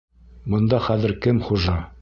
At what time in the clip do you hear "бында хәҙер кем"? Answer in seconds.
0.53-1.47